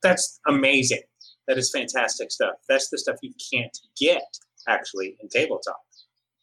[0.03, 1.03] That's amazing.
[1.47, 2.57] That is fantastic stuff.
[2.69, 5.81] That's the stuff you can't get actually in tabletop.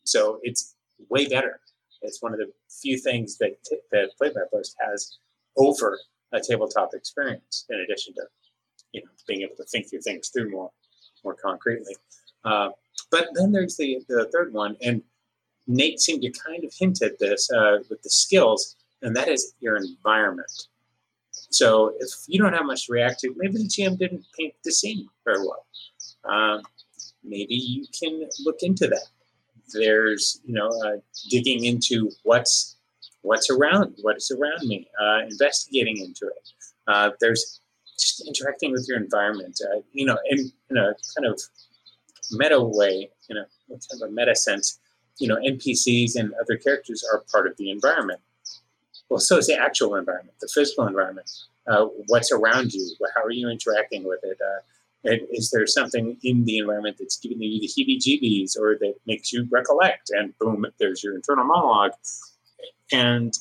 [0.06, 0.76] So it's
[1.10, 1.60] way better.
[2.02, 3.56] It's one of the few things that
[3.92, 5.18] that Play by Post has
[5.58, 6.00] over
[6.34, 8.24] a tabletop experience, in addition to
[8.92, 10.72] you know being able to think through things through more
[11.24, 11.96] more concretely.
[12.44, 12.70] Uh,
[13.12, 15.02] but then there's the the third one, and
[15.68, 19.54] Nate seemed to kind of hint at this uh, with the skills, and that is
[19.60, 20.52] your environment.
[21.54, 24.72] So if you don't have much to react to, maybe the GM didn't paint the
[24.72, 25.66] scene very well.
[26.26, 26.62] Um,
[27.24, 29.08] maybe you can look into that.
[29.74, 30.98] There's you know uh,
[31.30, 32.78] digging into what's
[33.22, 36.50] what's around what's around me uh, investigating into it.
[36.88, 37.62] Uh, there's
[37.98, 41.40] just interacting with your environment uh, you know in, in a kind of
[42.32, 44.80] meta way in a kind of a meta sense
[45.20, 48.20] you know npcs and other characters are part of the environment
[49.10, 51.30] well so is the actual environment the physical environment
[51.68, 54.62] uh, what's around you how are you interacting with it uh,
[55.06, 59.48] is there something in the environment that's giving you the heebie-jeebies or that makes you
[59.52, 60.10] recollect?
[60.12, 61.92] And boom, there's your internal monologue.
[62.92, 63.34] And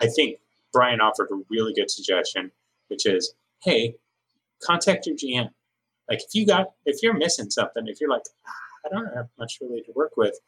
[0.00, 0.38] I think
[0.72, 2.50] Brian offered a really good suggestion,
[2.88, 3.96] which is, hey,
[4.62, 5.50] contact your GM.
[6.08, 9.28] Like if you got, if you're missing something, if you're like, ah, I don't have
[9.38, 10.38] much really to work with,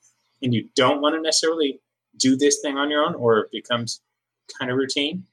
[0.42, 1.80] and you don't want to necessarily
[2.16, 4.00] do this thing on your own, or it becomes
[4.58, 5.24] kind of routine,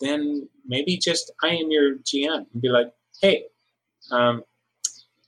[0.00, 3.44] then maybe just I am your GM and be like, hey,
[4.10, 4.44] um,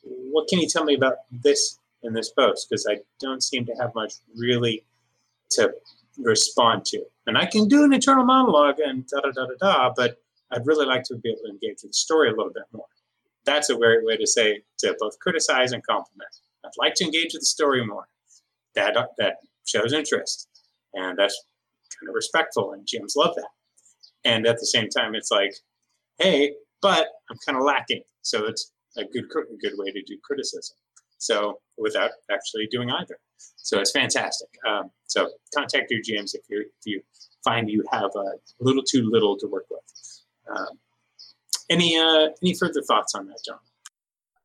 [0.02, 2.68] what can you tell me about this in this post?
[2.68, 4.84] Because I don't seem to have much really
[5.50, 5.72] to
[6.18, 7.04] respond to.
[7.26, 10.18] And I can do an internal monologue and da da da da da, but
[10.50, 12.86] I'd really like to be able to engage with the story a little bit more.
[13.44, 16.30] that's a great way to say to both criticize and compliment.
[16.64, 18.06] I'd like to engage with the story more.
[18.74, 20.48] That that shows interest,
[20.94, 21.44] and that's
[21.98, 23.48] kind of respectful, and GMs love that.
[24.24, 25.52] And at the same time, it's like,
[26.18, 28.02] hey, but I'm kind of lacking.
[28.22, 30.76] So it's a good a good way to do criticism.
[31.18, 33.18] So without actually doing either.
[33.56, 34.48] So it's fantastic.
[34.68, 37.02] Um, so contact your GMs if you if you
[37.44, 39.82] find you have a little too little to work with.
[40.50, 40.78] Um,
[41.70, 43.58] any uh, any further thoughts on that, John?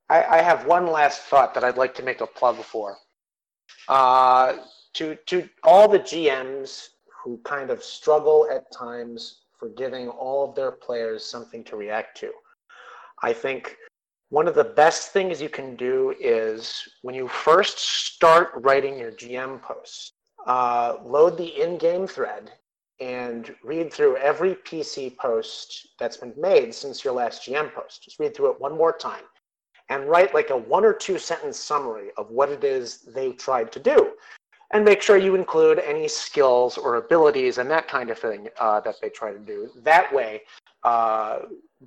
[0.10, 2.98] I, I, have one last thought that I'd like to make a plug for.
[3.90, 4.58] Uh,
[4.94, 6.90] to to all the GMs
[7.28, 12.18] who kind of struggle at times for giving all of their players something to react
[12.18, 12.32] to.
[13.22, 13.76] I think
[14.30, 19.12] one of the best things you can do is when you first start writing your
[19.12, 20.14] GM posts,
[20.46, 22.50] uh, load the in game thread
[23.02, 28.04] and read through every PC post that's been made since your last GM post.
[28.04, 29.26] Just read through it one more time
[29.90, 33.70] and write like a one or two sentence summary of what it is they tried
[33.74, 34.14] to do.
[34.72, 38.82] And make sure you include any skills or abilities and that kind of thing uh,
[38.82, 39.70] that they try to do.
[39.84, 40.42] That way,
[40.84, 41.40] uh,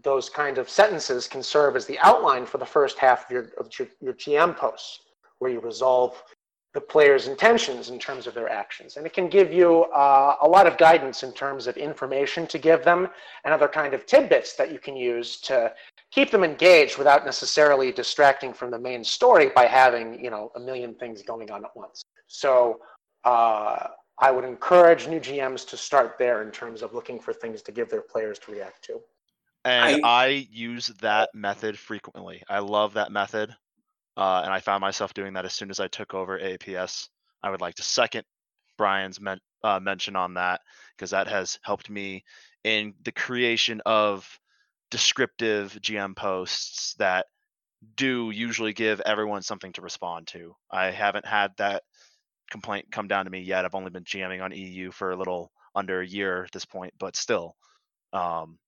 [0.03, 3.51] those kind of sentences can serve as the outline for the first half of your,
[3.59, 5.01] of your, your GM posts,
[5.39, 6.23] where you resolve
[6.73, 8.97] the player's intentions in terms of their actions.
[8.97, 12.59] And it can give you uh, a lot of guidance in terms of information to
[12.59, 13.09] give them
[13.45, 15.73] and other kind of tidbits that you can use to
[16.13, 20.61] keep them engaged without necessarily distracting from the main story by having, you know, a
[20.61, 22.05] million things going on at once.
[22.31, 22.79] So
[23.25, 23.89] uh,
[24.21, 27.73] I would encourage new GMs to start there in terms of looking for things to
[27.73, 29.01] give their players to react to.
[29.65, 32.45] And I, I use that method frequently.
[32.49, 33.55] I love that method.
[34.17, 37.09] Uh, and I found myself doing that as soon as I took over APS.
[37.43, 38.25] I would like to second
[38.79, 40.61] Brian's men- uh, mention on that
[40.97, 42.25] because that has helped me
[42.63, 44.39] in the creation of
[44.93, 47.27] descriptive GM posts that
[47.97, 50.55] do usually give everyone something to respond to.
[50.71, 51.83] I haven't had that
[52.51, 53.65] complaint come down to me yet.
[53.65, 56.93] I've only been jamming on EU for a little under a year at this point,
[56.99, 57.57] but still,
[58.13, 58.59] um,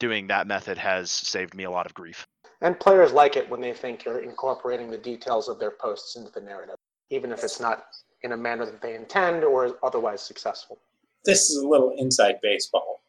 [0.00, 2.26] doing that method has saved me a lot of grief.
[2.60, 6.30] And players like it when they think you're incorporating the details of their posts into
[6.30, 6.76] the narrative,
[7.10, 7.84] even if it's not
[8.22, 10.78] in a manner that they intend or otherwise successful.
[11.24, 13.02] This is a little inside baseball,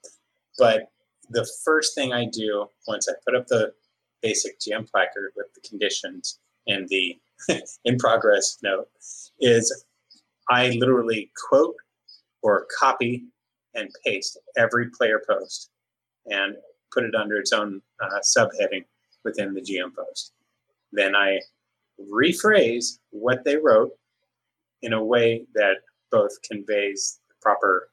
[0.58, 0.92] but
[1.30, 3.74] the first thing I do once I put up the
[4.22, 7.18] basic GM placard with the conditions and the
[7.86, 8.90] in progress note
[9.40, 9.86] is
[10.50, 11.76] I literally quote
[12.42, 13.26] or copy
[13.76, 15.70] and paste every player post
[16.28, 16.56] and
[16.92, 18.86] put it under its own uh, subheading
[19.24, 20.34] within the GM post.
[20.92, 21.40] Then I
[22.12, 23.92] rephrase what they wrote
[24.82, 25.78] in a way that
[26.12, 27.90] both conveys the proper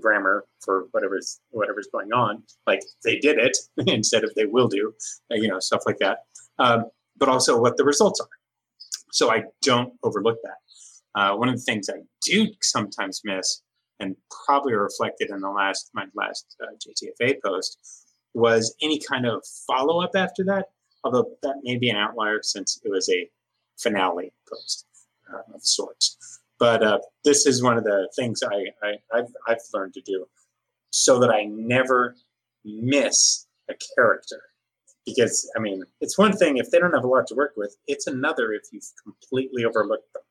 [0.00, 2.42] grammar for whatever's whatever's going on.
[2.66, 4.92] Like they did it instead of they will do,
[5.30, 6.20] uh, you know, stuff like that.
[6.58, 6.86] Um,
[7.16, 8.28] but also what the results are.
[9.12, 10.56] So I don't overlook that.
[11.14, 13.62] Uh, one of the things I do sometimes miss,
[14.00, 17.78] and probably reflected in the last my last uh, JTFA post,
[18.34, 20.66] was any kind of follow up after that.
[21.04, 23.28] Although that may be an outlier since it was a
[23.78, 24.86] finale post
[25.32, 26.40] uh, of sorts.
[26.58, 30.26] But uh, this is one of the things I, I I've, I've learned to do
[30.90, 32.16] so that I never
[32.64, 34.40] miss a character
[35.06, 37.76] because I mean, it's one thing if they don't have a lot to work with.
[37.86, 40.22] It's another if you've completely overlooked them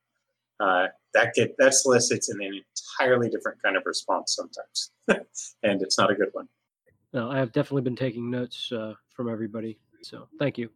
[0.60, 4.91] uh, that get that solicits an entirely different kind of response sometimes,
[5.64, 6.47] and it's not a good one.
[7.14, 9.78] No, I have definitely been taking notes uh, from everybody.
[10.01, 10.70] So thank you.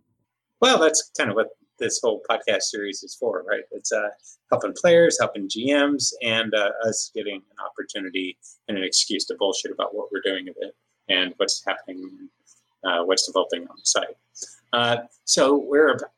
[0.62, 1.50] Well, that's kind of what
[1.80, 3.64] this whole podcast series is for, right?
[3.72, 4.10] It's uh,
[4.52, 9.72] helping players, helping GMs, and uh, us getting an opportunity and an excuse to bullshit
[9.72, 10.76] about what we're doing with it
[11.10, 12.30] and what's happening,
[12.84, 14.18] uh, what's developing on the site.
[14.74, 16.12] Uh, so we're about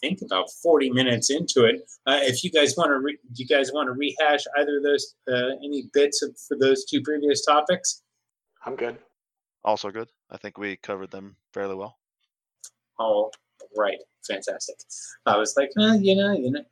[0.00, 1.82] think about 40 minutes into it.
[2.06, 4.82] Uh, if you guys want to, re- do you guys want to rehash either of
[4.82, 8.02] those, uh, any bits of, for those two previous topics?
[8.64, 8.98] I'm good.
[9.64, 10.08] Also good.
[10.30, 11.96] I think we covered them fairly well.
[12.98, 13.30] All
[13.76, 14.76] right, fantastic.
[15.26, 16.62] I was like, eh, you know, you know,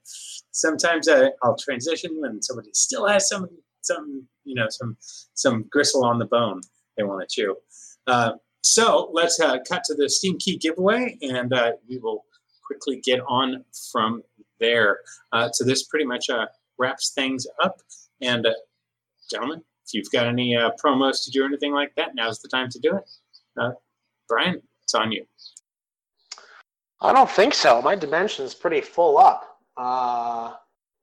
[0.52, 3.48] sometimes I, I'll transition when somebody still has some,
[3.82, 4.96] some, you know, some,
[5.34, 6.60] some gristle on the bone
[6.96, 7.56] they want to chew.
[8.06, 12.24] Uh, so let's uh, cut to the Steam Key giveaway, and uh, we will
[12.64, 14.22] quickly get on from
[14.60, 14.98] there.
[15.32, 16.46] Uh, so this pretty much uh,
[16.78, 17.80] wraps things up.
[18.20, 18.52] And uh,
[19.30, 22.48] gentlemen, if you've got any uh, promos to do or anything like that, now's the
[22.48, 23.04] time to do it.
[23.58, 23.72] Uh,
[24.28, 25.24] Brian, it's on you.
[27.00, 27.82] I don't think so.
[27.82, 29.58] My dimension is pretty full up.
[29.76, 30.54] Uh,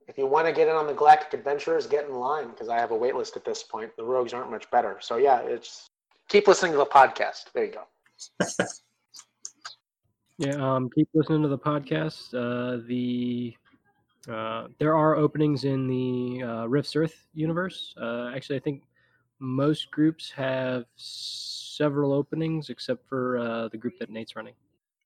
[0.07, 2.78] if you want to get in on the Galactic Adventurers, get in line because I
[2.78, 3.95] have a wait list at this point.
[3.97, 4.97] The rogues aren't much better.
[4.99, 5.88] So yeah, it's
[6.28, 7.51] keep listening to the podcast.
[7.53, 8.45] There you go.
[10.42, 12.34] Yeah, um, keep listening to the podcast.
[12.34, 13.56] Uh, the
[14.28, 17.94] uh, there are openings in the uh, Rifts Earth universe.
[17.96, 18.82] Uh, actually, I think
[19.38, 24.56] most groups have several openings, except for uh, the group that Nate's running.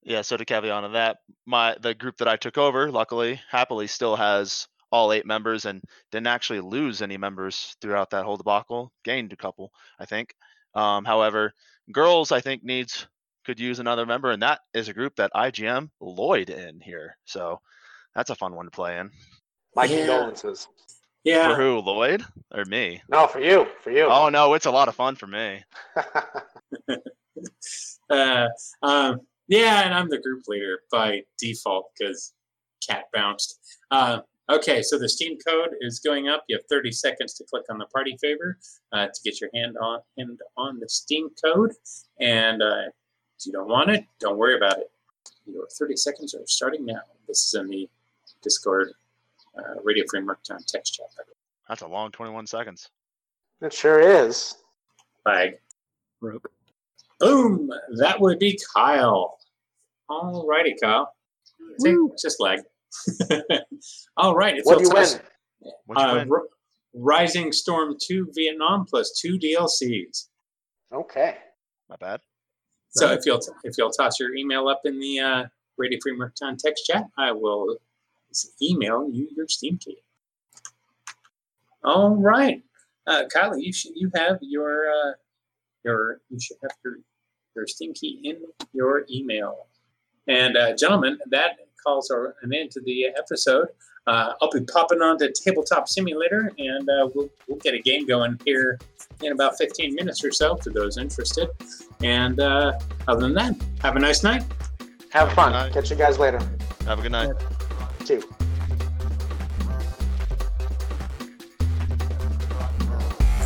[0.04, 0.22] Yeah.
[0.22, 4.16] So to caveat on that, my the group that I took over, luckily, happily, still
[4.16, 5.84] has all eight members and
[6.14, 8.94] didn't actually lose any members throughout that whole debacle.
[9.04, 10.34] Gained a couple, I think.
[10.76, 11.54] Um, however,
[11.92, 13.06] girls, I think needs
[13.46, 17.18] could use another member, and that is a group that IGM Lloyd in here.
[17.26, 17.62] So
[18.16, 19.12] that's a fun one to play in.
[19.76, 19.98] My Yeah.
[20.08, 20.68] condolences.
[21.24, 21.50] Yeah.
[21.50, 22.24] For who, Lloyd
[22.54, 23.02] or me?
[23.10, 24.06] No, for you, for you.
[24.06, 25.64] Oh no, it's a lot of fun for me.
[28.10, 28.48] uh,
[28.82, 32.34] um, yeah, and I'm the group leader by default because
[32.88, 33.60] cat bounced.
[33.92, 34.20] Uh,
[34.52, 36.44] okay, so the Steam code is going up.
[36.48, 38.58] You have 30 seconds to click on the party favor
[38.92, 41.72] uh, to get your hand on hand on the Steam code.
[42.20, 42.84] And uh,
[43.40, 44.92] if you don't want it, don't worry about it.
[45.46, 47.02] Your 30 seconds are starting now.
[47.28, 47.90] This is in the
[48.42, 48.92] Discord
[49.58, 51.08] uh, Radio Free Merctown text chat
[51.68, 52.90] That's a long 21 seconds.
[53.62, 54.56] it sure is.
[55.24, 55.58] flag.
[56.22, 56.50] Broke.
[57.20, 57.72] Boom!
[57.98, 59.38] That would be Kyle.
[60.10, 61.14] All righty, Kyle.
[61.80, 62.60] See, just lag.
[64.18, 64.56] All right.
[64.58, 65.08] It's What do you win?
[65.86, 66.32] What'd you Uh, win?
[66.32, 66.48] R-
[66.94, 70.28] Rising Storm 2 Vietnam plus two DLCs.
[70.94, 71.38] Okay.
[71.90, 72.22] My bad.
[72.96, 75.44] So if you'll if you'll toss your email up in the uh,
[75.78, 77.78] Radio Free Merctown text chat, I will
[78.62, 79.98] email you your Steam key.
[81.84, 82.64] All right,
[83.06, 85.12] uh, Kylie, you should you have your uh,
[85.84, 87.00] your you should have your
[87.56, 88.38] your Steam key in
[88.72, 89.68] your email.
[90.28, 93.68] And uh, gentlemen, that calls our, an end to the episode.
[94.08, 98.06] Uh, I'll be popping on to Tabletop Simulator, and uh, we'll we'll get a game
[98.06, 98.78] going here
[99.22, 101.50] in about 15 minutes or so for those interested.
[102.04, 102.74] And uh,
[103.08, 104.44] other than that, have a nice night.
[105.10, 105.54] Have fun.
[105.54, 105.74] night.
[105.74, 106.40] Catch you guys later.
[106.86, 107.34] Have a good night.
[108.06, 108.22] Two.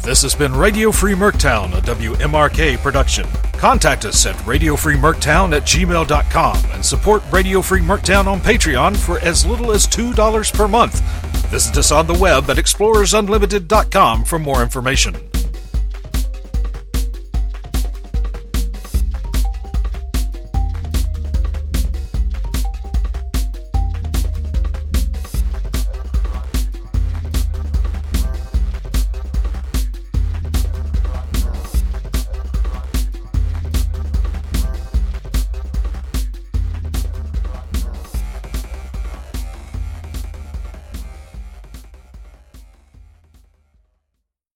[0.03, 3.27] This has been Radio Free Merctown, a WMRK production.
[3.59, 9.45] Contact us at radiofreemerctown at gmail.com and support Radio Free Merctown on Patreon for as
[9.45, 11.01] little as $2 per month.
[11.47, 15.13] Visit us on the web at explorersunlimited.com for more information.